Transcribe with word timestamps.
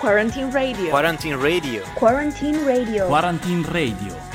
Quarantine 0.00 0.50
Radio. 0.50 0.88
Quarantine 0.88 1.36
Radio. 1.36 1.82
Quarantine 1.94 2.64
Radio. 2.64 3.06
Quarantine 3.06 3.62
Radio. 3.70 4.29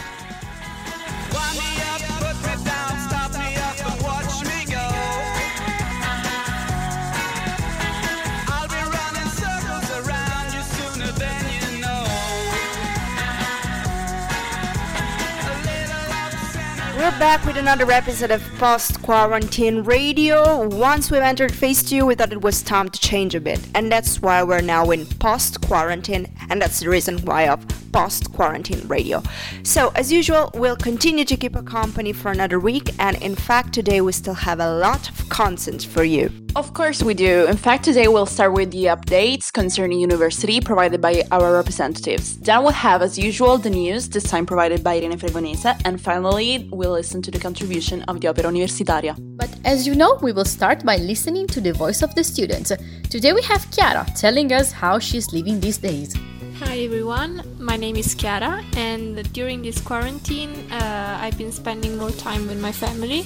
Back 17.26 17.44
with 17.44 17.58
another 17.58 17.92
episode 17.92 18.30
of 18.30 18.40
Post 18.60 19.02
Quarantine 19.02 19.82
Radio. 19.82 20.68
Once 20.68 21.10
we've 21.10 21.24
entered 21.24 21.52
phase 21.52 21.82
two, 21.82 22.06
we 22.06 22.14
thought 22.14 22.32
it 22.32 22.44
was 22.44 22.62
time 22.62 22.88
to 22.88 23.00
change 23.00 23.34
a 23.34 23.42
bit, 23.42 23.60
and 23.74 23.92
that's 23.92 24.22
why 24.22 24.44
we're 24.44 24.62
now 24.62 24.92
in 24.92 25.08
post 25.08 25.60
quarantine, 25.62 26.28
and 26.52 26.62
that's 26.62 26.82
the 26.82 26.88
reason 26.88 27.18
why 27.26 27.48
of 27.48 27.66
post 27.92 28.32
quarantine 28.32 28.88
radio. 28.88 29.24
So, 29.64 29.92
as 29.96 30.12
usual, 30.12 30.52
we'll 30.54 30.76
continue 30.76 31.26
to 31.26 31.36
keep 31.36 31.56
a 31.56 31.64
company 31.64 32.14
for 32.14 32.30
another 32.30 32.60
week, 32.60 32.92
and 33.00 33.20
in 33.24 33.36
fact, 33.36 33.74
today 33.74 34.02
we 34.02 34.12
still 34.12 34.36
have 34.36 34.60
a 34.60 34.78
lot 34.78 35.10
of 35.10 35.28
content 35.30 35.84
for 35.84 36.04
you. 36.04 36.45
Of 36.56 36.74
course, 36.74 37.04
we 37.04 37.14
do. 37.14 37.46
In 37.48 37.58
fact, 37.58 37.84
today 37.84 38.08
we'll 38.08 38.26
start 38.26 38.54
with 38.54 38.72
the 38.72 38.86
updates 38.86 39.52
concerning 39.52 40.00
university 40.00 40.62
provided 40.62 41.02
by 41.02 41.24
our 41.30 41.52
representatives. 41.52 42.38
Then 42.38 42.64
we'll 42.64 42.72
have, 42.72 43.02
as 43.02 43.20
usual, 43.20 43.58
the 43.58 43.70
news, 43.70 44.08
this 44.08 44.24
time 44.24 44.46
provided 44.46 44.82
by 44.82 44.96
Irene 44.96 45.20
Fregonese, 45.20 45.78
and 45.84 46.00
finally, 46.00 46.70
we'll 46.72 46.94
listen 46.94 47.22
to 47.24 47.30
the 47.30 47.40
contribution 47.40 48.04
of 48.04 48.22
the 48.22 48.30
Opera 48.30 48.46
Universitaria. 48.46 49.18
But 49.36 49.54
as 49.66 49.86
you 49.86 49.96
know, 49.96 50.18
we 50.22 50.32
will 50.32 50.46
start 50.46 50.86
by 50.86 50.96
listening 50.96 51.46
to 51.48 51.60
the 51.60 51.74
voice 51.74 52.02
of 52.02 52.16
the 52.16 52.24
students. 52.24 52.72
Today 53.10 53.34
we 53.34 53.42
have 53.42 53.70
Chiara 53.70 54.06
telling 54.16 54.54
us 54.54 54.72
how 54.72 54.98
she's 54.98 55.34
living 55.34 55.60
these 55.60 55.78
days. 55.78 56.16
Hi 56.60 56.78
everyone, 56.80 57.44
my 57.60 57.76
name 57.76 57.98
is 57.98 58.16
Chiara, 58.16 58.64
and 58.78 59.22
during 59.34 59.62
this 59.62 59.82
quarantine, 59.82 60.72
uh, 60.72 61.18
I've 61.20 61.38
been 61.38 61.52
spending 61.52 61.98
more 61.98 62.12
time 62.12 62.48
with 62.48 62.62
my 62.62 62.72
family 62.72 63.26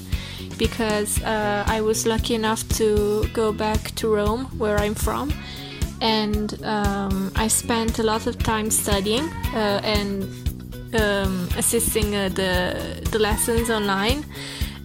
because 0.58 1.22
uh, 1.22 1.64
I 1.68 1.80
was 1.82 2.08
lucky 2.08 2.34
enough 2.34 2.68
to 2.80 3.28
go 3.32 3.52
back 3.52 3.94
to 3.98 4.16
Rome, 4.16 4.46
where 4.58 4.80
I'm 4.80 4.96
from, 4.96 5.32
and 6.02 6.60
um, 6.64 7.32
I 7.36 7.48
spent 7.50 8.00
a 8.00 8.04
lot 8.04 8.26
of 8.26 8.40
time 8.40 8.72
studying 8.72 9.30
uh, 9.54 9.82
and 9.84 10.24
um, 11.00 11.50
assisting 11.56 12.16
uh, 12.16 12.30
the 12.30 13.08
the 13.12 13.20
lessons 13.20 13.70
online. 13.70 14.26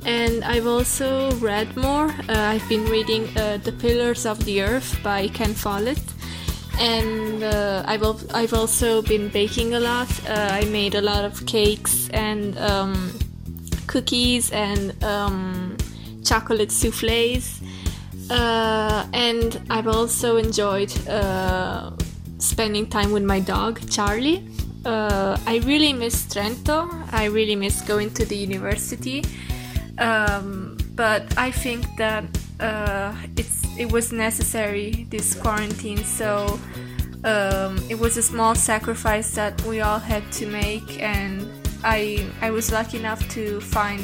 And 0.04 0.44
I've 0.44 0.66
also 0.66 1.30
read 1.36 1.74
more. 1.78 2.10
Uh, 2.28 2.52
I've 2.52 2.68
been 2.68 2.84
reading 2.90 3.24
uh, 3.38 3.56
The 3.56 3.72
Pillars 3.72 4.26
of 4.26 4.44
the 4.44 4.60
Earth 4.60 5.02
by 5.02 5.28
Ken 5.28 5.54
Follett 5.54 6.13
and 6.78 7.42
uh, 7.42 7.82
I've 7.86 8.02
I've 8.34 8.52
also 8.54 9.02
been 9.02 9.28
baking 9.28 9.74
a 9.74 9.80
lot. 9.80 10.08
Uh, 10.28 10.48
I 10.50 10.64
made 10.66 10.94
a 10.94 11.00
lot 11.00 11.24
of 11.24 11.44
cakes 11.46 12.08
and 12.10 12.58
um, 12.58 13.18
cookies 13.86 14.50
and 14.52 15.02
um, 15.04 15.76
chocolate 16.24 16.72
souffles, 16.72 17.60
uh, 18.30 19.06
and 19.12 19.60
I've 19.70 19.88
also 19.88 20.36
enjoyed 20.36 20.92
uh, 21.08 21.90
spending 22.38 22.86
time 22.86 23.12
with 23.12 23.24
my 23.24 23.40
dog 23.40 23.80
Charlie. 23.90 24.48
Uh, 24.84 25.38
I 25.46 25.58
really 25.64 25.92
miss 25.92 26.26
Trento. 26.26 26.90
I 27.12 27.26
really 27.26 27.56
miss 27.56 27.80
going 27.82 28.12
to 28.14 28.24
the 28.24 28.36
university, 28.36 29.24
um, 29.98 30.76
but 30.94 31.38
I 31.38 31.50
think 31.50 31.86
that 31.96 32.24
uh, 32.60 33.14
it's 33.36 33.62
it 33.78 33.90
was 33.90 34.12
necessary 34.12 35.06
this 35.10 35.34
quarantine 35.34 36.04
so 36.04 36.58
um, 37.24 37.78
it 37.88 37.98
was 37.98 38.16
a 38.16 38.22
small 38.22 38.54
sacrifice 38.54 39.34
that 39.34 39.60
we 39.62 39.80
all 39.80 39.98
had 39.98 40.30
to 40.32 40.46
make 40.46 41.00
and 41.02 41.48
I 41.82 42.26
I 42.40 42.50
was 42.50 42.70
lucky 42.70 42.98
enough 42.98 43.26
to 43.30 43.60
find 43.60 44.00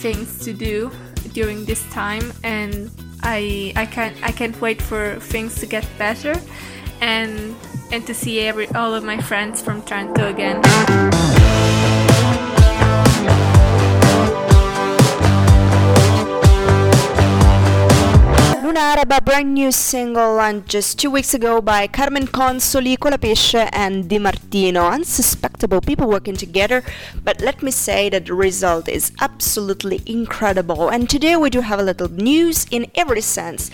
things 0.00 0.44
to 0.44 0.52
do 0.52 0.90
during 1.32 1.64
this 1.64 1.82
time 1.90 2.32
and 2.42 2.90
I 3.22 3.72
I 3.76 3.86
can't 3.86 4.16
I 4.22 4.32
can't 4.32 4.58
wait 4.60 4.80
for 4.80 5.16
things 5.20 5.60
to 5.60 5.66
get 5.66 5.86
better 5.98 6.34
and 7.00 7.54
and 7.92 8.06
to 8.06 8.14
see 8.14 8.40
every 8.40 8.68
all 8.74 8.94
of 8.94 9.04
my 9.04 9.20
friends 9.20 9.60
from 9.60 9.82
Trento 9.82 10.30
again. 10.30 11.31
Araba, 18.82 19.20
brand 19.20 19.54
new 19.54 19.70
single 19.70 20.34
launched 20.34 20.68
just 20.68 20.98
two 20.98 21.08
weeks 21.08 21.34
ago 21.34 21.60
by 21.60 21.86
Carmen 21.86 22.26
Consoli, 22.26 22.98
Colapesce, 22.98 23.68
and 23.72 24.10
Dimartino. 24.10 24.90
Unsuspectable 24.90 25.80
people 25.80 26.08
working 26.08 26.34
together, 26.34 26.82
but 27.22 27.40
let 27.40 27.62
me 27.62 27.70
say 27.70 28.10
that 28.10 28.26
the 28.26 28.34
result 28.34 28.88
is 28.88 29.12
absolutely 29.20 30.02
incredible. 30.04 30.88
And 30.88 31.08
today 31.08 31.36
we 31.36 31.48
do 31.48 31.60
have 31.60 31.78
a 31.78 31.84
little 31.84 32.08
news 32.08 32.66
in 32.72 32.90
every 32.96 33.20
sense. 33.20 33.70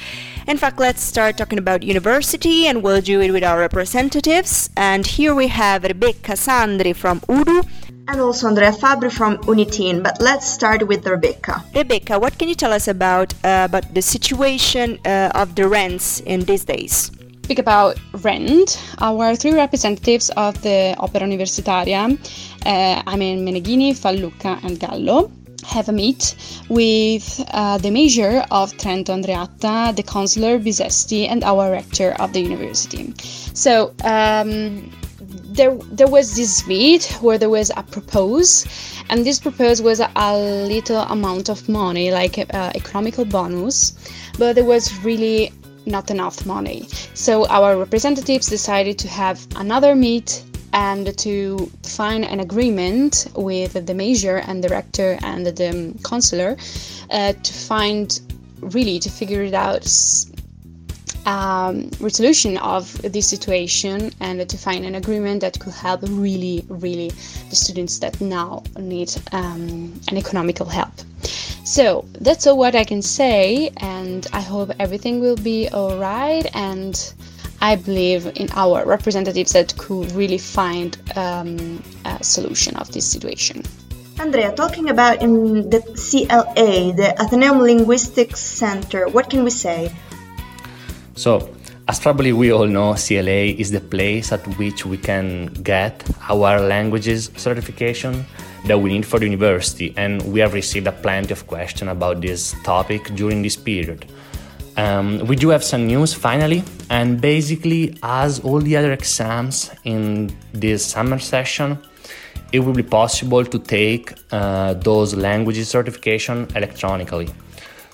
In 0.47 0.59
fact, 0.59 0.79
let's 0.79 1.03
start 1.03 1.39
talking 1.39 1.59
about 1.59 1.83
university, 1.83 2.67
and 2.67 2.83
we'll 2.83 3.01
do 3.01 3.23
it 3.23 3.33
with 3.33 3.45
our 3.45 3.59
representatives. 3.59 4.69
And 4.77 5.07
here 5.07 5.35
we 5.35 5.49
have 5.49 5.85
Rebecca 5.85 6.33
Sandri 6.33 6.95
from 6.95 7.21
Udu. 7.21 7.67
And 8.09 8.21
also 8.21 8.49
Andrea 8.49 8.73
Fabri 8.73 9.13
from 9.13 9.37
Unitin, 9.45 10.03
but 10.03 10.17
let's 10.21 10.47
start 10.49 10.89
with 10.89 11.07
Rebecca. 11.07 11.63
Rebecca, 11.75 12.19
what 12.19 12.39
can 12.39 12.49
you 12.49 12.55
tell 12.55 12.73
us 12.73 12.89
about 12.89 13.35
uh, 13.45 13.69
about 13.69 13.93
the 13.95 14.01
situation 14.01 14.99
uh, 15.05 15.31
of 15.35 15.55
the 15.55 15.69
rents 15.69 16.21
in 16.21 16.41
these 16.41 16.65
days? 16.65 17.13
speak 17.49 17.59
about 17.59 17.97
rent, 18.25 18.79
our 18.99 19.35
three 19.35 19.55
representatives 19.55 20.29
of 20.37 20.61
the 20.61 20.95
Opera 20.99 21.23
Universitaria, 21.23 22.13
uh, 22.67 23.03
I 23.07 23.17
mean 23.17 23.47
Meneghini, 23.47 23.97
Fallucca, 23.97 24.63
and 24.63 24.79
Gallo, 24.79 25.31
have 25.65 25.89
a 25.89 25.93
meet 25.93 26.35
with 26.69 27.43
uh, 27.53 27.79
the 27.79 27.91
mayor 27.91 28.45
of 28.51 28.73
Trento 28.75 29.17
Andreatta, 29.17 29.97
the 29.97 30.03
councillor 30.03 30.59
Bisesti, 30.59 31.27
and 31.27 31.43
our 31.43 31.71
rector 31.71 32.13
of 32.21 32.35
the 32.35 32.41
university. 32.41 33.15
So 33.55 33.95
um, 34.05 34.91
there, 35.59 35.75
there 35.91 36.07
was 36.09 36.37
this 36.37 36.67
meet 36.67 37.05
where 37.21 37.37
there 37.37 37.51
was 37.51 37.71
a 37.77 37.83
propose, 37.83 38.65
and 39.11 39.27
this 39.27 39.41
propose 39.41 39.83
was 39.83 40.01
a, 40.01 40.39
little 40.69 41.03
amount 41.03 41.51
of 41.51 41.69
money, 41.69 42.11
like 42.13 42.39
uh, 42.39 42.71
economical 42.75 43.25
bonus, 43.25 43.93
but 44.39 44.55
there 44.55 44.65
was 44.65 44.97
really 45.05 45.53
not 45.85 46.11
enough 46.11 46.47
money. 46.47 46.87
So 47.15 47.47
our 47.49 47.77
representatives 47.77 48.47
decided 48.47 48.99
to 49.01 49.09
have 49.09 49.45
another 49.57 49.97
meet 49.97 50.45
and 50.73 51.17
to 51.19 51.71
find 51.83 52.25
an 52.25 52.41
agreement 52.41 53.27
with 53.35 53.85
the 53.87 53.95
mayor 53.95 54.37
and 54.47 54.63
the 54.63 54.69
rector 54.69 55.19
and 55.23 55.45
the 55.45 55.99
councillor 56.05 56.57
uh, 57.11 57.33
to 57.33 57.53
find 57.53 58.21
really 58.61 58.99
to 59.01 59.11
figure 59.11 59.43
it 59.43 59.55
out 59.55 59.87
um, 61.29 61.91
resolution 62.01 62.57
of 62.57 62.83
this 63.03 63.29
situation 63.29 64.11
and 64.21 64.49
to 64.49 64.57
find 64.57 64.85
an 64.87 64.95
agreement 64.95 65.43
that 65.43 65.61
could 65.61 65.75
help 65.75 66.01
really 66.05 66.65
really 66.69 67.11
the 67.51 67.57
students 67.57 67.99
that 67.99 68.19
now 68.21 68.63
need 68.79 69.15
um, 69.33 70.01
an 70.09 70.17
economical 70.17 70.67
help 70.67 70.95
so 71.65 72.05
that's 72.23 72.47
all 72.47 72.57
what 72.57 72.75
i 72.75 72.83
can 72.83 73.03
say 73.03 73.71
and 73.77 74.27
i 74.33 74.41
hope 74.41 74.71
everything 74.79 75.21
will 75.21 75.37
be 75.37 75.69
all 75.69 75.99
right 75.99 76.47
and 76.55 77.13
I 77.61 77.75
believe 77.75 78.31
in 78.37 78.49
our 78.53 78.87
representatives 78.87 79.53
that 79.53 79.77
could 79.77 80.13
really 80.13 80.39
find 80.39 80.97
um, 81.17 81.83
a 82.05 82.23
solution 82.23 82.77
of 82.77 82.93
this 82.93 83.05
situation. 83.05 83.65
Andrea, 84.21 84.53
talking 84.53 84.91
about 84.91 85.21
in 85.23 85.69
the 85.69 85.81
CLA, 85.81 86.93
the 86.93 87.21
Athenaeum 87.21 87.59
Linguistics 87.59 88.39
Center, 88.39 89.09
what 89.09 89.29
can 89.29 89.43
we 89.43 89.51
say? 89.51 89.93
So, 91.19 91.51
as 91.89 91.99
probably 91.99 92.33
we 92.33 92.53
all 92.53 92.69
know, 92.69 92.95
CLA 92.95 93.51
is 93.59 93.73
the 93.73 93.81
place 93.81 94.31
at 94.31 94.47
which 94.57 94.87
we 94.87 94.97
can 94.97 95.47
get 95.65 96.09
our 96.29 96.61
languages 96.61 97.33
certification 97.37 98.25
that 98.67 98.79
we 98.79 98.91
need 98.91 99.05
for 99.05 99.19
the 99.19 99.25
university, 99.25 99.93
and 99.97 100.23
we 100.33 100.39
have 100.39 100.55
received 100.55 100.87
a 100.87 100.93
plenty 100.93 101.33
of 101.33 101.45
questions 101.49 101.91
about 101.91 102.21
this 102.21 102.55
topic 102.63 103.03
during 103.17 103.43
this 103.43 103.57
period. 103.57 104.07
Um, 104.77 105.19
we 105.27 105.35
do 105.35 105.49
have 105.49 105.65
some 105.65 105.89
news 105.89 106.15
finally, 106.15 106.63
and 106.89 107.21
basically, 107.21 107.99
as 108.05 108.39
all 108.39 108.61
the 108.61 108.77
other 108.77 108.93
exams 108.93 109.73
in 109.83 110.31
this 110.53 110.87
summer 110.87 111.19
session, 111.19 111.79
it 112.53 112.61
will 112.61 112.75
be 112.75 112.85
possible 112.85 113.45
to 113.45 113.59
take 113.59 114.15
uh, 114.31 114.75
those 114.75 115.17
languages 115.17 115.69
certification 115.69 116.47
electronically. 116.55 117.29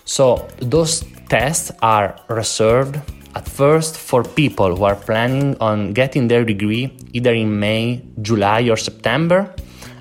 So, 0.05 0.49
those 0.59 1.05
tests 1.29 1.73
are 1.81 2.17
reserved 2.29 3.01
at 3.35 3.49
first 3.49 3.97
for 3.97 4.23
people 4.23 4.77
who 4.77 4.85
are 4.85 4.95
planning 4.95 5.57
on 5.61 5.93
getting 5.93 6.29
their 6.29 6.45
degree 6.45 6.97
either 7.13 7.35
in 7.35 7.59
May, 7.59 8.03
July, 8.23 8.63
or 8.69 8.77
September. 8.77 9.55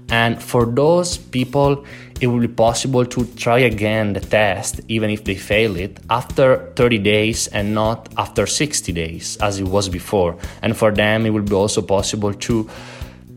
And 0.09 0.41
for 0.41 0.65
those 0.65 1.17
people, 1.17 1.85
it 2.21 2.27
will 2.27 2.39
be 2.39 2.47
possible 2.47 3.05
to 3.05 3.25
try 3.35 3.59
again 3.59 4.13
the 4.13 4.19
test, 4.19 4.81
even 4.87 5.09
if 5.09 5.23
they 5.23 5.35
fail 5.35 5.75
it, 5.75 5.99
after 6.09 6.71
30 6.75 6.99
days 6.99 7.47
and 7.47 7.73
not 7.73 8.09
after 8.17 8.45
60 8.45 8.91
days, 8.91 9.37
as 9.37 9.59
it 9.59 9.67
was 9.67 9.89
before. 9.89 10.37
And 10.61 10.77
for 10.77 10.91
them, 10.91 11.25
it 11.25 11.31
will 11.31 11.41
be 11.41 11.55
also 11.55 11.81
possible 11.81 12.33
to 12.33 12.69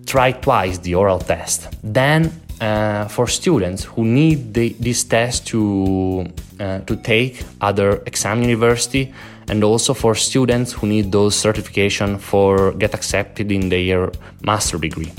try 0.06 0.32
twice 0.32 0.78
the 0.78 0.94
oral 0.94 1.18
test. 1.18 1.68
Then, 1.82 2.32
uh, 2.60 3.06
for 3.08 3.26
students 3.26 3.84
who 3.84 4.04
need 4.04 4.54
the, 4.54 4.70
this 4.80 5.04
test 5.04 5.46
to, 5.48 6.26
uh, 6.60 6.80
to 6.80 6.96
take 6.96 7.42
other 7.60 8.02
exam 8.06 8.42
university, 8.42 9.12
and 9.48 9.62
also 9.62 9.94
for 9.94 10.14
students 10.14 10.72
who 10.72 10.86
need 10.86 11.12
those 11.12 11.36
certification 11.36 12.18
for 12.18 12.72
get 12.72 12.94
accepted 12.94 13.52
in 13.52 13.68
their 13.68 14.10
master 14.42 14.78
degree. 14.78 15.12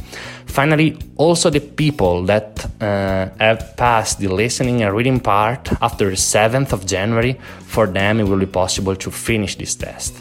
Finally, 0.45 0.97
also 1.17 1.49
the 1.49 1.59
people 1.59 2.23
that 2.23 2.65
uh, 2.81 3.29
have 3.39 3.75
passed 3.77 4.19
the 4.19 4.27
listening 4.27 4.81
and 4.81 4.95
reading 4.95 5.19
part 5.19 5.71
after 5.81 6.09
the 6.09 6.15
7th 6.15 6.73
of 6.73 6.85
January, 6.85 7.33
for 7.65 7.87
them 7.87 8.19
it 8.19 8.23
will 8.23 8.39
be 8.39 8.45
possible 8.45 8.95
to 8.95 9.11
finish 9.11 9.55
this 9.55 9.75
test. 9.75 10.15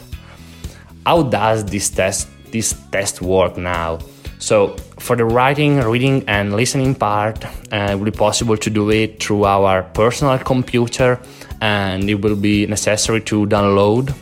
How 1.05 1.23
does 1.23 1.65
this 1.65 1.89
test 1.89 2.27
this 2.51 2.75
test 2.91 3.21
work 3.21 3.57
now? 3.57 3.99
So, 4.39 4.75
for 4.99 5.15
the 5.15 5.25
writing, 5.25 5.79
reading, 5.81 6.23
and 6.27 6.55
listening 6.55 6.95
part, 6.95 7.43
uh, 7.45 7.89
it 7.91 7.95
will 7.95 8.05
be 8.05 8.11
possible 8.11 8.57
to 8.57 8.69
do 8.69 8.89
it 8.91 9.21
through 9.21 9.45
our 9.45 9.83
personal 9.83 10.37
computer, 10.37 11.19
and 11.59 12.09
it 12.09 12.21
will 12.21 12.35
be 12.35 12.65
necessary 12.67 13.21
to 13.21 13.45
download 13.47 14.15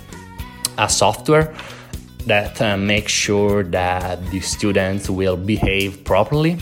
a 0.77 0.89
software 0.89 1.53
that 2.25 2.61
uh, 2.61 2.77
makes 2.77 3.11
sure 3.11 3.63
that 3.63 4.25
the 4.31 4.39
students 4.39 5.09
will 5.09 5.37
behave 5.37 6.03
properly. 6.03 6.57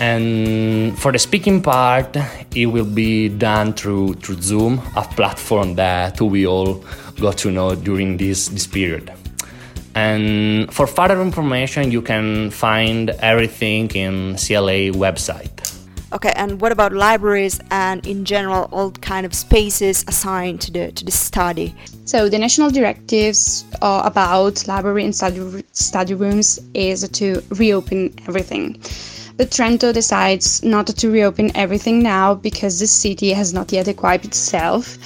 And 0.00 0.98
for 0.98 1.10
the 1.10 1.18
speaking 1.18 1.62
part, 1.62 2.16
it 2.54 2.66
will 2.66 2.84
be 2.84 3.28
done 3.28 3.72
through, 3.72 4.14
through 4.14 4.42
Zoom, 4.42 4.82
a 4.94 5.02
platform 5.02 5.74
that 5.76 6.20
we 6.20 6.46
all 6.46 6.84
got 7.18 7.38
to 7.38 7.50
know 7.50 7.74
during 7.74 8.18
this, 8.18 8.48
this 8.48 8.66
period. 8.66 9.10
And 9.96 10.70
for 10.74 10.86
further 10.86 11.22
information, 11.22 11.90
you 11.90 12.02
can 12.02 12.50
find 12.50 13.10
everything 13.20 13.88
in 13.92 14.36
CLA 14.36 14.92
website. 14.92 15.72
Okay, 16.12 16.32
and 16.36 16.60
what 16.60 16.70
about 16.70 16.92
libraries 16.92 17.58
and 17.70 18.06
in 18.06 18.26
general 18.26 18.68
all 18.72 18.90
kind 18.90 19.24
of 19.24 19.34
spaces 19.34 20.04
assigned 20.06 20.60
to 20.60 20.70
the 20.70 20.92
to 20.92 21.04
the 21.04 21.10
study? 21.10 21.74
So 22.04 22.28
the 22.28 22.38
national 22.38 22.70
directives 22.70 23.64
uh, 23.80 24.02
about 24.04 24.68
library 24.68 25.04
and 25.04 25.14
study, 25.14 25.64
study 25.72 26.12
rooms 26.12 26.60
is 26.74 27.08
to 27.08 27.42
reopen 27.48 28.14
everything. 28.28 28.78
But 29.38 29.50
Trento 29.50 29.94
decides 29.94 30.62
not 30.62 30.88
to 30.88 31.10
reopen 31.10 31.56
everything 31.56 32.02
now 32.02 32.34
because 32.34 32.78
the 32.80 32.86
city 32.86 33.32
has 33.32 33.54
not 33.54 33.72
yet 33.72 33.88
equipped 33.88 34.26
itself. 34.26 34.98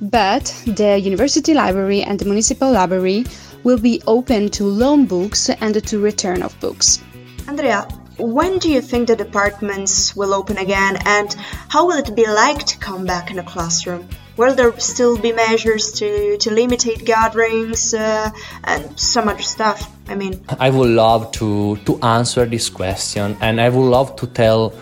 But 0.00 0.44
the 0.64 0.98
university 0.98 1.54
library 1.54 2.02
and 2.02 2.18
the 2.18 2.24
municipal 2.24 2.70
library 2.70 3.24
will 3.68 3.78
be 3.92 4.00
open 4.06 4.48
to 4.48 4.64
loan 4.64 5.04
books 5.04 5.50
and 5.50 5.74
to 5.86 5.98
return 5.98 6.40
of 6.42 6.58
books. 6.58 7.04
Andrea, 7.46 7.82
when 8.16 8.58
do 8.58 8.70
you 8.70 8.80
think 8.80 9.08
the 9.08 9.16
departments 9.26 10.16
will 10.16 10.32
open 10.32 10.56
again 10.56 10.96
and 11.04 11.28
how 11.74 11.86
will 11.86 11.98
it 11.98 12.16
be 12.16 12.26
like 12.26 12.64
to 12.64 12.78
come 12.78 13.04
back 13.04 13.30
in 13.30 13.38
a 13.38 13.42
classroom? 13.42 14.08
Will 14.38 14.54
there 14.54 14.72
still 14.80 15.18
be 15.18 15.32
measures 15.32 15.92
to, 15.98 16.38
to 16.38 16.48
limitate 16.48 17.04
gatherings 17.04 17.92
uh, 17.92 18.30
and 18.64 18.98
some 18.98 19.28
other 19.28 19.42
stuff? 19.42 19.78
I 20.08 20.14
mean, 20.14 20.42
I 20.58 20.70
would 20.70 20.88
love 20.88 21.30
to, 21.32 21.76
to 21.84 21.98
answer 22.00 22.46
this 22.46 22.70
question 22.70 23.36
and 23.42 23.60
I 23.60 23.68
would 23.68 23.90
love 23.98 24.16
to 24.16 24.26
tell 24.28 24.72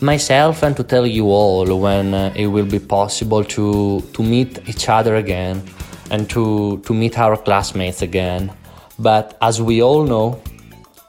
myself 0.00 0.62
and 0.62 0.76
to 0.76 0.84
tell 0.84 1.04
you 1.04 1.26
all 1.26 1.66
when 1.80 2.14
uh, 2.14 2.32
it 2.36 2.46
will 2.46 2.70
be 2.76 2.78
possible 2.78 3.42
to, 3.56 4.00
to 4.12 4.22
meet 4.22 4.60
each 4.68 4.88
other 4.88 5.16
again 5.16 5.64
and 6.10 6.28
to, 6.30 6.80
to 6.86 6.94
meet 6.94 7.18
our 7.18 7.36
classmates 7.36 8.02
again. 8.02 8.52
But 8.98 9.36
as 9.40 9.62
we 9.62 9.82
all 9.82 10.04
know, 10.04 10.42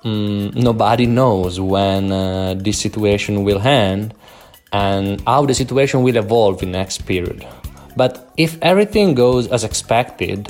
mm, 0.04 0.56
nobody 0.56 1.06
knows 1.06 1.60
when 1.60 2.12
uh, 2.12 2.54
this 2.56 2.80
situation 2.80 3.44
will 3.44 3.60
end 3.60 4.14
and 4.72 5.22
how 5.28 5.46
the 5.46 5.54
situation 5.54 6.04
will 6.04 6.16
evolve 6.16 6.64
in 6.64 6.72
the 6.72 6.78
next 6.78 7.06
period. 7.06 7.46
But 7.98 8.32
if 8.38 8.58
everything 8.62 9.16
goes 9.16 9.48
as 9.48 9.64
expected, 9.64 10.50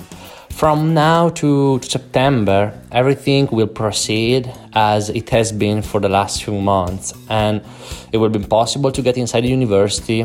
from 0.51 0.93
now 0.93 1.29
to, 1.29 1.79
to 1.79 1.89
September, 1.89 2.79
everything 2.91 3.47
will 3.51 3.67
proceed 3.67 4.51
as 4.73 5.09
it 5.09 5.29
has 5.31 5.51
been 5.51 5.81
for 5.81 5.99
the 5.99 6.09
last 6.09 6.43
few 6.43 6.61
months, 6.61 7.13
and 7.29 7.63
it 8.11 8.17
will 8.17 8.29
be 8.29 8.37
possible 8.37 8.91
to 8.91 9.01
get 9.01 9.17
inside 9.17 9.41
the 9.41 9.47
university, 9.47 10.23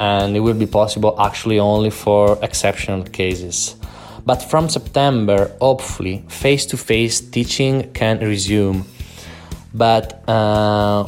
and 0.00 0.34
it 0.34 0.40
will 0.40 0.54
be 0.54 0.66
possible 0.66 1.14
actually 1.20 1.60
only 1.60 1.90
for 1.90 2.38
exceptional 2.42 3.04
cases. 3.04 3.76
But 4.24 4.42
from 4.42 4.68
September, 4.68 5.54
hopefully, 5.60 6.24
face 6.28 6.66
to 6.66 6.76
face 6.76 7.20
teaching 7.20 7.92
can 7.92 8.18
resume. 8.20 8.86
But 9.74 10.28
uh, 10.28 11.06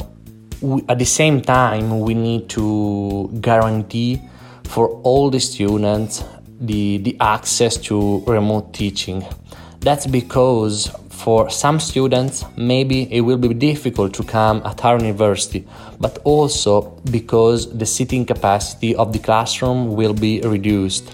we, 0.61 0.83
at 0.87 0.99
the 0.99 1.05
same 1.05 1.41
time, 1.41 1.99
we 2.01 2.13
need 2.13 2.49
to 2.49 3.29
guarantee 3.41 4.21
for 4.63 4.89
all 5.03 5.29
the 5.29 5.39
students 5.39 6.23
the, 6.61 6.97
the 6.99 7.17
access 7.19 7.77
to 7.77 8.23
remote 8.25 8.73
teaching. 8.73 9.25
That's 9.79 10.07
because 10.07 10.89
for 11.13 11.49
some 11.49 11.79
students, 11.79 12.43
maybe 12.57 13.07
it 13.13 13.21
will 13.21 13.37
be 13.37 13.53
difficult 13.53 14.13
to 14.15 14.23
come 14.23 14.61
at 14.65 14.83
our 14.83 14.97
university, 14.97 15.65
but 15.99 16.19
also 16.23 16.81
because 17.11 17.71
the 17.77 17.85
seating 17.85 18.25
capacity 18.25 18.95
of 18.95 19.13
the 19.13 19.19
classroom 19.19 19.95
will 19.95 20.13
be 20.13 20.41
reduced 20.41 21.13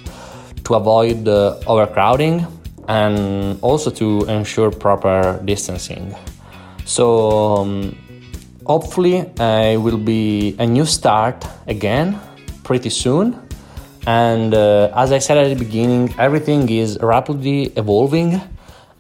to 0.63 0.75
avoid 0.75 1.27
uh, 1.27 1.59
overcrowding 1.67 2.45
and 2.87 3.59
also 3.61 3.91
to 3.91 4.25
ensure 4.25 4.71
proper 4.71 5.39
distancing. 5.45 6.15
So, 6.85 7.57
um, 7.57 7.95
hopefully, 8.65 9.17
it 9.37 9.79
will 9.79 9.97
be 9.97 10.55
a 10.57 10.65
new 10.65 10.85
start 10.85 11.45
again 11.67 12.19
pretty 12.63 12.89
soon. 12.89 13.39
And 14.07 14.55
uh, 14.55 14.91
as 14.95 15.11
I 15.11 15.19
said 15.19 15.37
at 15.37 15.49
the 15.49 15.63
beginning, 15.63 16.15
everything 16.17 16.67
is 16.69 16.97
rapidly 17.01 17.73
evolving, 17.75 18.41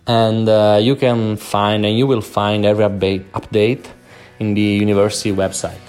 and 0.09 0.49
uh, 0.49 0.79
you 0.81 0.95
can 0.95 1.37
find 1.37 1.85
and 1.85 1.95
you 1.95 2.07
will 2.07 2.21
find 2.21 2.65
every 2.65 3.19
update, 3.33 3.85
in 4.39 4.53
the 4.53 4.61
university 4.61 5.31
website. 5.31 5.79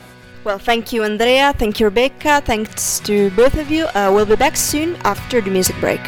Well, 0.45 0.59
thank 0.59 0.93
you, 0.93 1.05
Andrea. 1.05 1.53
Thank 1.57 1.81
you, 1.81 1.87
Rebecca. 1.87 2.43
Thanks 2.45 3.01
to 3.01 3.31
both 3.31 3.55
of 3.55 3.71
you. 3.71 3.85
Uh, 3.87 4.11
we'll 4.13 4.27
be 4.27 4.37
back 4.37 4.57
soon 4.57 4.97
after 5.05 5.41
the 5.41 5.51
music 5.51 5.77
break. 5.81 6.01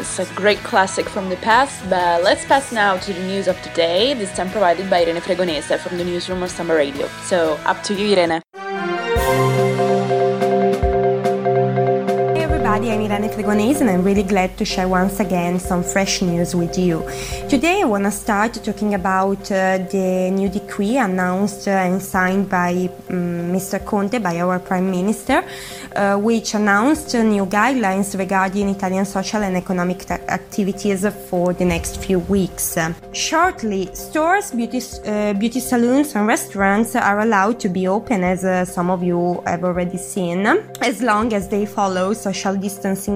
Oasis, 0.00 0.30
a 0.30 0.34
great 0.34 0.58
classic 0.58 1.08
from 1.08 1.28
the 1.28 1.36
past, 1.36 1.88
but 1.90 2.22
let's 2.22 2.44
pass 2.46 2.72
now 2.72 2.96
to 2.96 3.12
the 3.12 3.20
news 3.20 3.48
of 3.48 3.60
today, 3.60 4.14
this 4.14 4.34
time 4.34 4.50
provided 4.50 4.88
by 4.88 5.02
Irene 5.04 5.20
Fregonese 5.20 5.78
from 5.78 5.98
the 5.98 6.04
newsroom 6.04 6.42
of 6.42 6.50
Sanbaradio. 6.50 7.06
So, 7.24 7.58
up 7.66 7.82
to 7.84 7.94
you, 7.94 8.16
Irene. 8.16 9.59
Everybody, 12.82 13.04
I'm 13.04 13.12
Irene 13.12 13.30
Fregonese 13.30 13.80
and 13.82 13.90
I'm 13.90 14.02
really 14.02 14.22
glad 14.22 14.56
to 14.56 14.64
share 14.64 14.88
once 14.88 15.20
again 15.20 15.58
some 15.58 15.82
fresh 15.82 16.22
news 16.22 16.54
with 16.54 16.78
you. 16.78 17.06
Today 17.46 17.82
I 17.82 17.84
want 17.84 18.04
to 18.04 18.10
start 18.10 18.54
talking 18.54 18.94
about 18.94 19.42
uh, 19.52 19.78
the 19.94 20.30
new 20.30 20.48
decree 20.48 20.96
announced 20.96 21.68
uh, 21.68 21.72
and 21.72 22.00
signed 22.00 22.48
by 22.48 22.88
um, 23.10 23.52
Mr. 23.52 23.84
Conte, 23.84 24.18
by 24.18 24.40
our 24.40 24.58
Prime 24.58 24.90
Minister, 24.90 25.44
uh, 25.94 26.16
which 26.16 26.54
announced 26.54 27.14
uh, 27.14 27.22
new 27.22 27.44
guidelines 27.44 28.18
regarding 28.18 28.70
Italian 28.70 29.04
social 29.04 29.42
and 29.42 29.56
economic 29.58 30.10
activities 30.10 31.06
for 31.28 31.52
the 31.52 31.64
next 31.66 32.02
few 32.02 32.20
weeks. 32.20 32.78
Shortly, 33.12 33.90
stores, 33.94 34.52
beauty, 34.52 34.80
uh, 35.04 35.34
beauty 35.34 35.60
salons, 35.60 36.14
and 36.14 36.26
restaurants 36.26 36.96
are 36.96 37.20
allowed 37.20 37.60
to 37.60 37.68
be 37.68 37.86
open, 37.88 38.24
as 38.24 38.42
uh, 38.44 38.64
some 38.64 38.88
of 38.88 39.02
you 39.02 39.42
have 39.46 39.64
already 39.64 39.98
seen, 39.98 40.46
as 40.80 41.02
long 41.02 41.34
as 41.34 41.48
they 41.48 41.66
follow 41.66 42.14
social 42.14 42.54
distancing 42.54 42.69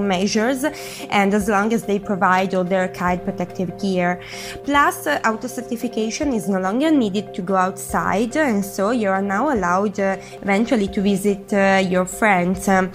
measures 0.09 0.65
and 1.11 1.35
as 1.35 1.49
long 1.49 1.73
as 1.73 1.85
they 1.85 1.99
provide 1.99 2.55
all 2.55 2.65
their 2.65 2.89
kind 2.89 3.23
protective 3.25 3.79
gear. 3.81 4.21
Plus, 4.65 5.07
uh, 5.07 5.21
auto 5.25 5.49
certification 5.49 6.33
is 6.33 6.49
no 6.49 6.61
longer 6.61 6.91
needed 6.91 7.35
to 7.35 7.43
go 7.43 7.57
outside, 7.57 8.37
and 8.37 8.65
so 8.65 8.91
you 8.91 9.09
are 9.09 9.23
now 9.23 9.53
allowed 9.53 9.99
uh, 10.01 10.17
eventually 10.43 10.89
to 10.89 11.01
visit 11.01 11.53
uh, 11.53 11.83
your 11.89 12.05
friends. 12.05 12.69
Um, 12.69 12.91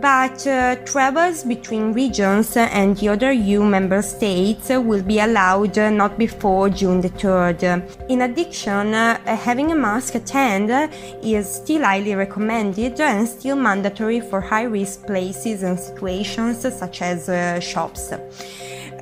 but 0.00 0.46
uh, 0.46 0.76
travels 0.84 1.44
between 1.44 1.92
regions 1.92 2.56
and 2.56 2.96
the 2.96 3.08
other 3.08 3.32
EU 3.32 3.62
member 3.62 4.02
states 4.02 4.68
will 4.68 5.02
be 5.02 5.20
allowed 5.20 5.76
not 5.92 6.18
before 6.18 6.68
June 6.68 7.00
the 7.00 7.10
3rd. 7.10 8.08
In 8.08 8.22
addition, 8.22 8.94
uh, 8.94 9.18
having 9.24 9.72
a 9.72 9.76
mask 9.76 10.16
at 10.16 10.28
hand 10.28 10.70
is 11.22 11.54
still 11.54 11.82
highly 11.82 12.14
recommended 12.14 13.00
and 13.00 13.28
still 13.28 13.56
mandatory 13.56 14.20
for 14.20 14.40
high 14.40 14.64
risk 14.64 15.06
places 15.06 15.62
and 15.62 15.78
situations 15.78 16.62
such 16.62 17.02
as 17.02 17.28
uh, 17.28 17.60
shops. 17.60 18.12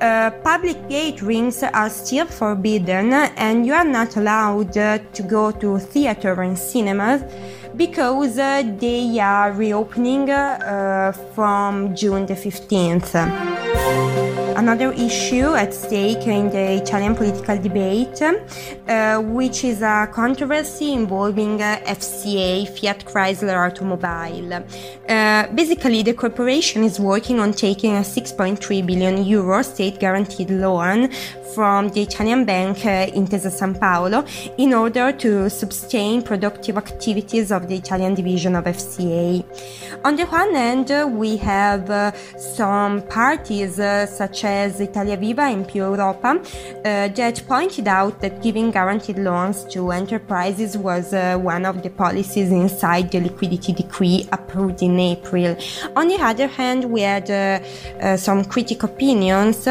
Uh, 0.03 0.31
public 0.43 0.89
gatherings 0.89 1.63
are 1.63 1.89
still 1.89 2.25
forbidden 2.25 3.13
and 3.13 3.65
you 3.65 3.71
are 3.71 3.85
not 3.85 4.17
allowed 4.17 4.77
uh, 4.77 4.97
to 5.13 5.23
go 5.23 5.49
to 5.49 5.79
theater 5.79 6.41
and 6.41 6.59
cinemas 6.59 7.23
because 7.77 8.37
uh, 8.37 8.61
they 8.79 9.17
are 9.17 9.53
reopening 9.53 10.29
uh, 10.29 11.13
from 11.33 11.95
June 11.95 12.25
the 12.25 12.33
15th. 12.33 14.22
Another 14.55 14.91
issue 14.93 15.53
at 15.55 15.73
stake 15.73 16.27
in 16.27 16.49
the 16.49 16.81
Italian 16.81 17.15
political 17.15 17.57
debate, 17.57 18.21
uh, 18.21 19.19
which 19.21 19.63
is 19.63 19.81
a 19.81 20.07
controversy 20.13 20.93
involving 20.93 21.61
uh, 21.61 21.79
FCA, 21.85 22.67
Fiat 22.67 23.03
Chrysler 23.05 23.67
Automobile. 23.67 24.63
Uh, 25.09 25.47
basically, 25.53 26.03
the 26.03 26.13
corporation 26.13 26.83
is 26.83 26.99
working 26.99 27.39
on 27.39 27.51
taking 27.51 27.95
a 27.95 28.01
6.3 28.01 28.85
billion 28.85 29.25
euro 29.25 29.61
state 29.63 29.99
guaranteed 29.99 30.51
loan 30.51 31.09
from 31.53 31.89
the 31.89 32.01
Italian 32.01 32.45
bank 32.45 32.77
uh, 32.85 33.07
Intesa 33.19 33.51
Sanpaolo 33.51 34.25
in 34.57 34.73
order 34.73 35.11
to 35.11 35.49
sustain 35.49 36.21
productive 36.21 36.77
activities 36.77 37.51
of 37.51 37.67
the 37.67 37.75
Italian 37.75 38.13
division 38.15 38.55
of 38.55 38.65
FCA. 38.65 39.43
On 40.03 40.15
the 40.15 40.25
one 40.25 40.53
hand, 40.53 40.91
we 41.17 41.37
have 41.37 41.89
uh, 41.89 42.11
some 42.37 43.01
parties 43.03 43.79
uh, 43.79 44.05
such 44.05 44.43
as 44.43 44.81
Italia 44.81 45.15
Viva 45.15 45.43
and 45.43 45.65
Più 45.65 45.83
Europa 45.83 46.31
uh, 46.31 47.07
that 47.07 47.41
pointed 47.47 47.87
out 47.87 48.19
that 48.21 48.41
giving 48.41 48.71
guaranteed 48.71 49.17
loans 49.17 49.63
to 49.65 49.91
enterprises 49.91 50.77
was 50.77 51.13
uh, 51.13 51.37
one 51.37 51.65
of 51.65 51.83
the 51.83 51.89
policies 51.89 52.51
inside 52.51 53.11
the 53.11 53.19
liquidity 53.19 53.71
decree 53.73 54.27
approved 54.31 54.81
in 54.81 54.99
April. 54.99 55.55
On 55.95 56.07
the 56.07 56.19
other 56.19 56.47
hand, 56.47 56.85
we 56.85 57.01
had 57.01 57.27
some 58.19 58.43
critical 58.43 58.89
opinions 58.89 59.67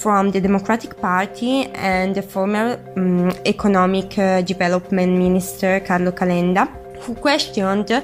from 0.00 0.30
the 0.30 0.40
Democratic 0.40 0.91
Party 1.00 1.66
and 1.74 2.14
the 2.14 2.22
former 2.22 2.78
um, 2.96 3.30
Economic 3.44 4.10
Development 4.46 5.12
Minister 5.18 5.80
Carlo 5.80 6.12
Calenda 6.12 6.68
who 7.02 7.14
questioned 7.14 7.90
uh, 7.90 8.00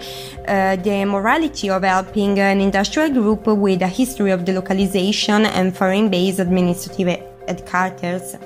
the 0.76 1.04
morality 1.04 1.70
of 1.70 1.82
helping 1.82 2.38
an 2.38 2.60
industrial 2.60 3.10
group 3.10 3.46
with 3.46 3.82
a 3.82 3.86
history 3.86 4.30
of 4.32 4.40
delocalization 4.40 5.44
and 5.44 5.76
foreign 5.76 6.10
based 6.10 6.40
administrative 6.40 7.37
headquarters. 7.48 8.36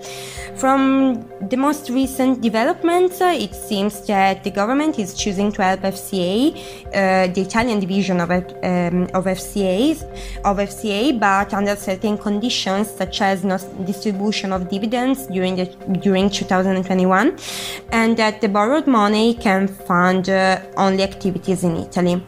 From 0.57 1.25
the 1.49 1.57
most 1.57 1.91
recent 1.91 2.41
developments, 2.41 3.21
uh, 3.21 3.35
it 3.37 3.55
seems 3.55 4.07
that 4.07 4.45
the 4.45 4.51
government 4.51 4.99
is 4.99 5.15
choosing 5.15 5.51
to 5.53 5.63
help 5.63 5.81
FCA, 5.81 6.55
uh, 6.55 7.33
the 7.33 7.41
Italian 7.41 7.81
division 7.81 8.21
of, 8.21 8.31
um, 8.31 9.09
of 9.15 9.25
FCA, 9.25 10.01
of 10.45 10.59
FCA, 10.59 11.19
but 11.19 11.53
under 11.55 11.75
certain 11.75 12.17
conditions, 12.17 12.91
such 12.91 13.21
as 13.23 13.45
no 13.45 13.59
distribution 13.85 14.53
of 14.53 14.69
dividends 14.69 15.27
during 15.27 15.57
the, 15.57 15.67
during 16.01 16.31
2021, 16.31 17.37
and 17.91 18.17
that 18.17 18.41
the 18.41 18.49
borrowed 18.49 18.87
money 18.87 19.35
can 19.35 19.67
fund 19.67 20.29
uh, 20.29 20.61
only 20.77 21.03
activities 21.03 21.65
in 21.65 21.77
Italy. 21.77 22.23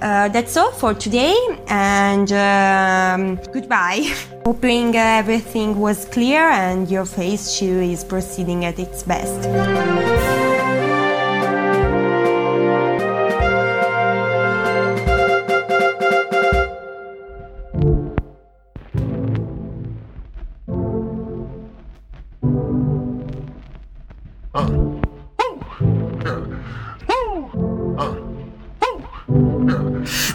Uh, 0.00 0.28
that's 0.28 0.56
all 0.56 0.70
for 0.70 0.94
today, 0.94 1.34
and 1.68 2.30
um, 2.32 3.36
goodbye. 3.52 4.14
Hoping 4.44 4.94
uh, 4.94 4.98
everything 4.98 5.78
was 5.80 6.04
clear 6.04 6.42
and 6.50 6.90
your 6.90 7.06
phase 7.06 7.56
two 7.58 7.80
is 7.80 8.04
proceeding 8.04 8.66
at 8.66 8.78
its 8.78 9.02
best. 9.02 9.48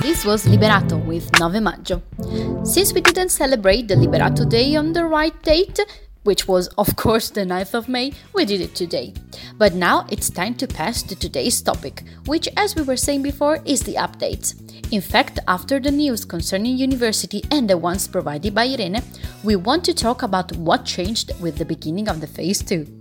This 0.02 0.26
was 0.26 0.46
Liberato 0.46 0.98
with 1.06 1.32
Nove 1.34 1.62
Maggio. 1.62 2.02
Since 2.70 2.94
we 2.94 3.02
didn't 3.02 3.30
celebrate 3.30 3.88
the 3.88 3.96
Liberato 3.96 4.48
Day 4.48 4.76
on 4.76 4.94
the 4.94 5.04
right 5.04 5.34
date, 5.42 5.80
which 6.22 6.48
was 6.48 6.68
of 6.78 6.96
course 6.96 7.32
the 7.32 7.42
9th 7.42 7.74
of 7.74 7.90
May, 7.90 8.14
we 8.36 8.46
did 8.46 8.62
it 8.62 8.76
today. 8.76 9.16
But 9.58 9.74
now 9.74 10.06
it's 10.12 10.30
time 10.30 10.54
to 10.58 10.68
pass 10.68 11.02
to 11.02 11.16
today's 11.16 11.60
topic, 11.64 12.04
which, 12.28 12.48
as 12.56 12.76
we 12.76 12.84
were 12.84 12.96
saying 12.96 13.24
before, 13.24 13.60
is 13.66 13.82
the 13.82 13.96
updates. 13.96 14.54
In 14.92 15.02
fact, 15.02 15.40
after 15.48 15.80
the 15.80 15.90
news 15.90 16.26
concerning 16.26 16.78
university 16.78 17.44
and 17.50 17.68
the 17.68 17.76
ones 17.76 18.08
provided 18.08 18.54
by 18.54 18.68
Irene, 18.68 19.02
we 19.44 19.56
want 19.56 19.84
to 19.86 19.94
talk 19.96 20.22
about 20.22 20.56
what 20.56 20.86
changed 20.86 21.32
with 21.42 21.58
the 21.58 21.66
beginning 21.66 22.08
of 22.08 22.22
the 22.22 22.28
phase 22.28 22.62
2. 22.62 22.99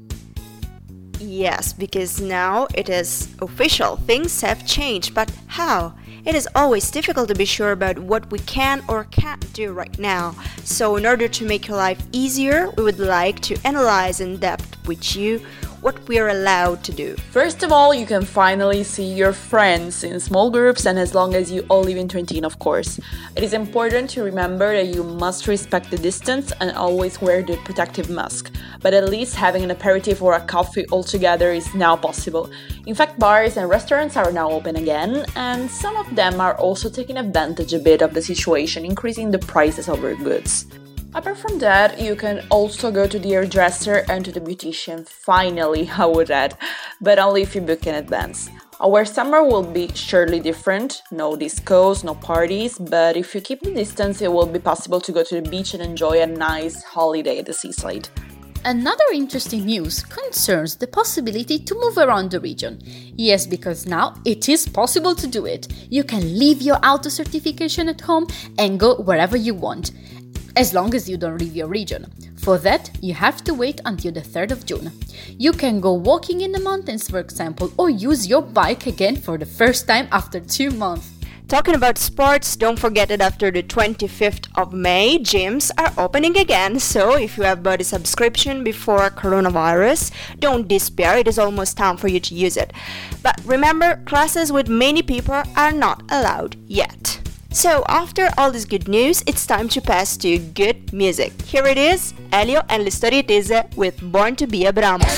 Yes, 1.20 1.72
because 1.72 2.20
now 2.20 2.68
it 2.74 2.88
is 2.88 3.28
official. 3.40 3.96
Things 3.96 4.40
have 4.40 4.66
changed, 4.66 5.14
but 5.14 5.30
how? 5.46 5.94
It 6.24 6.34
is 6.34 6.48
always 6.54 6.90
difficult 6.90 7.28
to 7.28 7.34
be 7.34 7.44
sure 7.44 7.72
about 7.72 7.98
what 7.98 8.30
we 8.30 8.38
can 8.40 8.82
or 8.88 9.04
can't 9.04 9.52
do 9.52 9.72
right 9.72 9.98
now. 9.98 10.34
So, 10.64 10.96
in 10.96 11.06
order 11.06 11.26
to 11.26 11.44
make 11.46 11.68
your 11.68 11.76
life 11.76 12.02
easier, 12.12 12.70
we 12.76 12.84
would 12.84 12.98
like 12.98 13.40
to 13.40 13.56
analyze 13.64 14.20
in 14.20 14.36
depth 14.36 14.86
with 14.86 15.16
you 15.16 15.40
what 15.80 15.96
we 16.08 16.18
are 16.18 16.28
allowed 16.28 16.82
to 16.84 16.92
do. 16.92 17.14
First 17.30 17.62
of 17.62 17.70
all, 17.70 17.94
you 17.94 18.06
can 18.06 18.24
finally 18.24 18.82
see 18.82 19.04
your 19.04 19.32
friends 19.32 20.02
in 20.02 20.18
small 20.18 20.50
groups 20.50 20.86
and 20.86 20.98
as 20.98 21.14
long 21.14 21.34
as 21.34 21.52
you 21.52 21.64
all 21.68 21.82
live 21.82 21.96
in 21.96 22.08
Trentino, 22.08 22.46
of 22.46 22.58
course. 22.58 22.98
It 23.36 23.44
is 23.44 23.52
important 23.52 24.10
to 24.10 24.24
remember 24.24 24.72
that 24.72 24.94
you 24.94 25.04
must 25.04 25.46
respect 25.46 25.90
the 25.90 25.98
distance 25.98 26.52
and 26.60 26.72
always 26.72 27.20
wear 27.20 27.42
the 27.42 27.56
protective 27.58 28.10
mask, 28.10 28.52
but 28.80 28.94
at 28.94 29.08
least 29.08 29.36
having 29.36 29.62
an 29.62 29.70
aperitif 29.70 30.20
or 30.20 30.34
a 30.34 30.40
coffee 30.40 30.86
all 30.86 31.04
together 31.04 31.52
is 31.52 31.72
now 31.74 31.94
possible. 31.94 32.50
In 32.86 32.94
fact, 32.94 33.18
bars 33.18 33.56
and 33.56 33.68
restaurants 33.68 34.16
are 34.16 34.32
now 34.32 34.50
open 34.50 34.76
again, 34.76 35.26
and 35.36 35.70
some 35.70 35.96
of 35.96 36.14
them 36.16 36.40
are 36.40 36.56
also 36.56 36.88
taking 36.90 37.16
advantage 37.16 37.72
a 37.72 37.78
bit 37.78 38.02
of 38.02 38.14
the 38.14 38.22
situation, 38.22 38.84
increasing 38.84 39.30
the 39.30 39.38
prices 39.38 39.88
of 39.88 40.02
their 40.02 40.16
goods. 40.16 40.66
Apart 41.18 41.38
from 41.38 41.58
that, 41.58 42.00
you 42.00 42.14
can 42.14 42.46
also 42.48 42.92
go 42.92 43.08
to 43.08 43.18
the 43.18 43.30
hairdresser 43.30 44.04
and 44.08 44.24
to 44.24 44.30
the 44.30 44.40
beautician, 44.40 45.04
finally, 45.04 45.90
I 45.90 46.06
would 46.06 46.30
add, 46.30 46.56
but 47.00 47.18
only 47.18 47.42
if 47.42 47.56
you 47.56 47.60
book 47.60 47.88
in 47.88 47.96
advance. 47.96 48.48
Our 48.80 49.04
summer 49.04 49.42
will 49.42 49.64
be 49.64 49.88
surely 49.94 50.38
different, 50.38 51.02
no 51.10 51.36
discos, 51.36 52.04
no 52.04 52.14
parties, 52.14 52.78
but 52.78 53.16
if 53.16 53.34
you 53.34 53.40
keep 53.40 53.62
the 53.62 53.74
distance, 53.74 54.22
it 54.22 54.32
will 54.32 54.46
be 54.46 54.60
possible 54.60 55.00
to 55.00 55.10
go 55.10 55.24
to 55.24 55.40
the 55.40 55.50
beach 55.50 55.74
and 55.74 55.82
enjoy 55.82 56.22
a 56.22 56.26
nice 56.26 56.84
holiday 56.84 57.40
at 57.40 57.46
the 57.46 57.52
seaside. 57.52 58.08
Another 58.64 59.04
interesting 59.12 59.66
news 59.66 60.04
concerns 60.04 60.76
the 60.76 60.86
possibility 60.86 61.58
to 61.58 61.74
move 61.74 61.98
around 61.98 62.30
the 62.30 62.38
region. 62.38 62.78
Yes, 62.84 63.44
because 63.44 63.86
now 63.86 64.14
it 64.24 64.48
is 64.48 64.68
possible 64.68 65.16
to 65.16 65.26
do 65.26 65.46
it. 65.46 65.66
You 65.90 66.04
can 66.04 66.38
leave 66.38 66.62
your 66.62 66.78
auto 66.84 67.08
certification 67.08 67.88
at 67.88 68.02
home 68.02 68.28
and 68.56 68.78
go 68.78 69.00
wherever 69.00 69.36
you 69.36 69.54
want 69.54 69.90
as 70.58 70.74
long 70.74 70.92
as 70.92 71.08
you 71.08 71.16
don't 71.16 71.38
leave 71.38 71.54
your 71.54 71.68
region. 71.68 72.04
For 72.36 72.58
that, 72.58 72.90
you 73.00 73.14
have 73.14 73.44
to 73.44 73.54
wait 73.54 73.80
until 73.84 74.10
the 74.10 74.20
3rd 74.20 74.50
of 74.50 74.66
June. 74.66 74.90
You 75.38 75.52
can 75.52 75.80
go 75.80 75.92
walking 75.92 76.40
in 76.40 76.50
the 76.50 76.58
mountains, 76.58 77.08
for 77.08 77.20
example, 77.20 77.72
or 77.78 77.88
use 77.90 78.26
your 78.26 78.42
bike 78.42 78.86
again 78.86 79.14
for 79.14 79.38
the 79.38 79.46
first 79.46 79.86
time 79.86 80.08
after 80.10 80.40
two 80.40 80.70
months. 80.72 81.12
Talking 81.46 81.76
about 81.76 81.96
sports, 81.96 82.56
don't 82.56 82.78
forget 82.78 83.08
that 83.08 83.20
after 83.20 83.52
the 83.52 83.62
25th 83.62 84.48
of 84.56 84.72
May, 84.72 85.18
gyms 85.18 85.70
are 85.78 85.92
opening 85.96 86.36
again. 86.36 86.80
So 86.80 87.16
if 87.16 87.38
you 87.38 87.44
have 87.44 87.62
bought 87.62 87.80
a 87.80 87.84
subscription 87.84 88.64
before 88.64 89.10
coronavirus, 89.10 90.10
don't 90.40 90.66
despair. 90.66 91.18
It 91.18 91.28
is 91.28 91.38
almost 91.38 91.76
time 91.76 91.96
for 91.96 92.08
you 92.08 92.18
to 92.18 92.34
use 92.34 92.56
it. 92.56 92.72
But 93.22 93.40
remember, 93.44 94.02
classes 94.06 94.50
with 94.50 94.68
many 94.68 95.02
people 95.02 95.40
are 95.56 95.72
not 95.72 96.02
allowed 96.10 96.56
yet. 96.66 97.27
So, 97.50 97.82
after 97.88 98.28
all 98.36 98.52
this 98.52 98.66
good 98.66 98.88
news, 98.88 99.24
it's 99.26 99.46
time 99.46 99.70
to 99.70 99.80
pass 99.80 100.18
to 100.18 100.36
good 100.38 100.92
music. 100.92 101.32
Here 101.42 101.64
it 101.64 101.78
is 101.78 102.12
Elio 102.30 102.60
and 102.68 102.84
Le 102.84 102.90
Tese 102.90 103.64
with 103.74 103.98
Born 104.02 104.36
to 104.36 104.46
be 104.46 104.64
Abramo. 104.64 105.08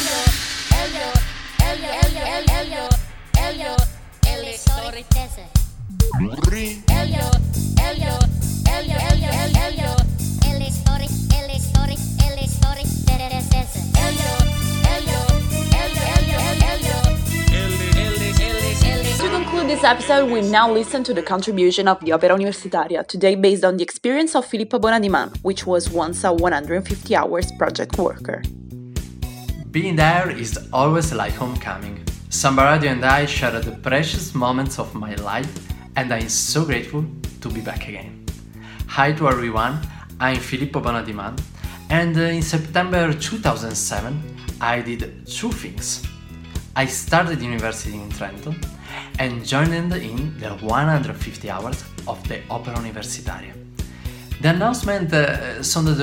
Elio, 0.70 1.10
Elio, 1.58 1.90
Elio, 1.90 2.22
Elio, 2.54 2.88
Elio, 3.36 3.76
Elio, 4.28 4.44
le 4.44 4.56
storie 4.56 5.04
tese. 5.10 5.42
Elio, 6.20 6.84
Elio, 6.88 6.99
this 19.80 19.88
episode, 19.88 20.30
we 20.30 20.42
now 20.42 20.70
listen 20.70 21.02
to 21.02 21.14
the 21.14 21.22
contribution 21.22 21.88
of 21.88 21.98
the 22.00 22.12
Opera 22.12 22.36
Universitaria, 22.36 23.06
today 23.06 23.34
based 23.34 23.64
on 23.64 23.78
the 23.78 23.82
experience 23.82 24.34
of 24.34 24.44
Filippo 24.44 24.78
Bonadiman, 24.78 25.34
which 25.38 25.66
was 25.66 25.88
once 25.88 26.22
a 26.22 26.30
150 26.30 27.16
hours 27.16 27.50
project 27.52 27.96
worker. 27.96 28.42
Being 29.70 29.96
there 29.96 30.28
is 30.28 30.58
always 30.70 31.14
like 31.14 31.32
homecoming. 31.32 32.04
Sanbaradio 32.28 32.90
and 32.90 33.04
I 33.06 33.24
shared 33.24 33.64
the 33.64 33.72
precious 33.72 34.34
moments 34.34 34.78
of 34.78 34.94
my 34.94 35.14
life, 35.14 35.50
and 35.96 36.12
I'm 36.12 36.28
so 36.28 36.66
grateful 36.66 37.06
to 37.40 37.48
be 37.48 37.62
back 37.62 37.88
again. 37.88 38.26
Hi 38.86 39.12
to 39.12 39.28
everyone, 39.28 39.78
I'm 40.20 40.40
Filippo 40.40 40.82
Bonadiman, 40.82 41.40
and 41.88 42.14
in 42.18 42.42
September 42.42 43.14
2007, 43.14 44.36
I 44.60 44.82
did 44.82 45.26
two 45.26 45.50
things. 45.50 46.06
I 46.76 46.86
started 46.86 47.42
university 47.42 47.96
in 47.96 48.08
Trento 48.10 48.54
and 49.18 49.44
joined 49.44 49.92
in 49.92 50.38
the 50.38 50.50
150 50.50 51.50
hours 51.50 51.82
of 52.06 52.26
the 52.28 52.40
Opera 52.48 52.74
Universitaria. 52.74 53.52
The 54.40 54.50
announcement 54.50 55.12
uh, 55.12 55.62
sounded 55.64 55.98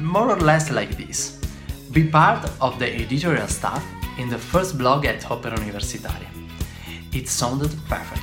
more 0.00 0.30
or 0.30 0.36
less 0.36 0.70
like 0.70 0.96
this 0.96 1.40
Be 1.92 2.04
part 2.04 2.48
of 2.60 2.78
the 2.78 2.94
editorial 2.94 3.48
staff 3.48 3.82
in 4.18 4.28
the 4.28 4.38
first 4.38 4.76
blog 4.76 5.06
at 5.06 5.30
Opera 5.30 5.56
Universitaria. 5.56 6.28
It 7.14 7.26
sounded 7.26 7.70
perfect, 7.88 8.22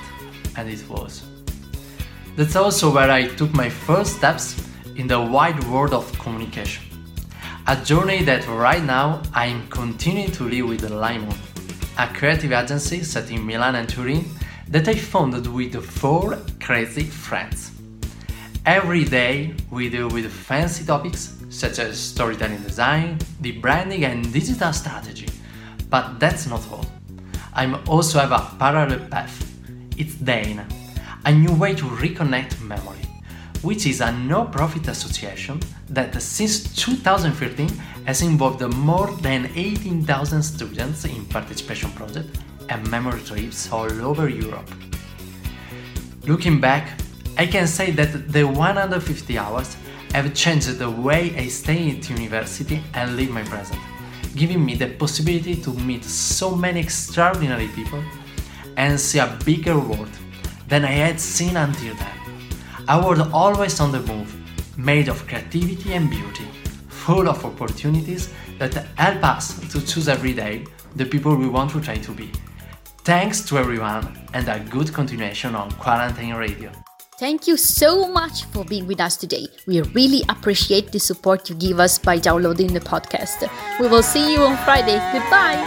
and 0.56 0.70
it 0.70 0.88
was. 0.88 1.24
That's 2.36 2.56
also 2.56 2.94
where 2.94 3.10
I 3.10 3.28
took 3.28 3.52
my 3.54 3.70
first 3.70 4.18
steps 4.18 4.56
in 4.96 5.08
the 5.08 5.20
wide 5.20 5.62
world 5.66 5.94
of 5.94 6.06
communication. 6.20 6.84
A 7.66 7.76
journey 7.76 8.24
that 8.24 8.48
right 8.48 8.84
now 8.84 9.24
I'm 9.34 9.68
continuing 9.68 10.32
to 10.34 10.44
live 10.44 10.70
with 10.70 10.90
Limon, 10.90 11.36
a 12.00 12.08
creative 12.08 12.52
agency 12.52 13.04
set 13.04 13.32
in 13.32 13.44
Milan 13.44 13.76
and 13.76 13.90
Turin 13.90 14.24
that 14.68 14.88
I 14.88 14.94
founded 14.94 15.48
with 15.48 15.84
four 15.84 16.38
crazy 16.62 17.04
friends. 17.04 17.72
Every 18.66 19.04
day 19.04 19.56
we 19.72 19.90
deal 19.90 20.08
with 20.10 20.32
fancy 20.32 20.86
topics 20.86 21.36
such 21.50 21.80
as 21.80 22.00
storytelling 22.00 22.62
design, 22.62 23.18
the 23.42 23.54
branding 23.54 24.06
and 24.06 24.32
digital 24.32 24.74
strategy. 24.74 25.28
But 25.90 26.20
that's 26.20 26.46
not 26.46 26.70
all. 26.72 26.86
I'm 27.54 27.82
also 27.88 28.20
have 28.20 28.32
a 28.32 28.56
parallel 28.60 29.08
path. 29.08 29.36
It's 29.98 30.14
Deina, 30.16 30.66
a 31.26 31.32
new 31.32 31.54
way 31.54 31.74
to 31.74 31.84
reconnect 31.86 32.62
memory 32.62 32.97
which 33.68 33.86
is 33.86 34.00
a 34.00 34.14
no-profit 34.14 34.88
association 34.88 35.60
that 35.90 36.22
since 36.22 36.74
2013 36.76 37.68
has 38.06 38.22
involved 38.22 38.62
more 38.76 39.12
than 39.18 39.52
18,000 39.56 40.42
students 40.42 41.04
in 41.04 41.26
participation 41.26 41.92
projects 41.92 42.40
and 42.70 42.90
memory 42.90 43.20
trips 43.20 43.70
all 43.70 43.92
over 44.06 44.30
Europe. 44.30 44.70
Looking 46.24 46.62
back, 46.62 46.98
I 47.38 47.46
can 47.46 47.68
say 47.68 47.92
that 47.92 48.32
the 48.32 48.46
150 48.46 49.38
hours 49.38 49.76
have 50.14 50.34
changed 50.34 50.80
the 50.80 50.90
way 50.90 51.36
I 51.36 51.50
stay 51.50 51.92
at 51.92 52.10
university 52.10 52.82
and 52.94 53.18
live 53.18 53.32
my 53.32 53.44
present, 53.44 53.82
giving 54.34 54.64
me 54.64 54.76
the 54.76 54.88
possibility 54.88 55.58
to 55.64 55.74
meet 55.74 56.06
so 56.06 56.56
many 56.56 56.80
extraordinary 56.80 57.68
people 57.76 58.02
and 58.78 58.98
see 58.98 59.20
a 59.20 59.38
bigger 59.44 59.78
world 59.78 60.16
than 60.70 60.86
I 60.86 60.96
had 61.08 61.20
seen 61.20 61.58
until 61.58 61.96
then. 61.96 62.27
A 62.90 63.02
world 63.04 63.30
always 63.34 63.82
on 63.82 63.92
the 63.92 64.00
move, 64.00 64.34
made 64.78 65.10
of 65.10 65.28
creativity 65.28 65.94
and 65.94 66.10
beauty, 66.10 66.46
full 66.88 67.28
of 67.28 67.44
opportunities 67.44 68.30
that 68.60 68.74
help 68.98 69.24
us 69.26 69.60
to 69.74 69.86
choose 69.86 70.08
every 70.08 70.34
day 70.34 70.66
the 70.96 71.04
people 71.04 71.36
we 71.36 71.50
want 71.50 71.72
to 71.72 71.82
try 71.82 71.98
to 71.98 72.12
be. 72.14 72.32
Thanks 73.04 73.42
to 73.48 73.58
everyone 73.58 74.18
and 74.34 74.48
a 74.48 74.60
good 74.70 74.94
continuation 74.94 75.54
on 75.54 75.70
Quarantine 75.72 76.36
Radio. 76.36 76.72
Thank 77.20 77.46
you 77.46 77.58
so 77.58 78.08
much 78.08 78.46
for 78.46 78.64
being 78.64 78.88
with 78.88 79.02
us 79.02 79.18
today. 79.18 79.48
We 79.66 79.82
really 79.82 80.24
appreciate 80.30 80.94
the 80.94 81.00
support 81.00 81.50
you 81.50 81.56
give 81.56 81.82
us 81.82 82.00
by 82.00 82.20
downloading 82.20 82.72
the 82.72 82.80
podcast. 82.80 83.50
We 83.82 83.88
will 83.90 84.04
see 84.04 84.32
you 84.32 84.44
on 84.44 84.56
Friday. 84.64 84.98
Goodbye. 85.12 85.60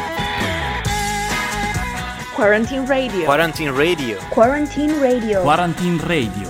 Quarantine 2.35 2.87
Radio. 2.87 3.27
Quarantine 3.27 3.73
Radio. 3.73 4.19
Quarantine 4.31 5.01
Radio. 5.01 5.43
Quarantine 5.43 5.99
Radio. 5.99 6.50